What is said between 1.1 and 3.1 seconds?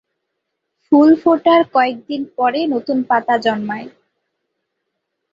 ফোটার কয়েকদিন পরে নতুন